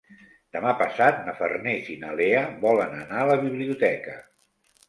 [0.55, 4.21] Demà passat na Farners i na Lea volen anar a la biblioteca.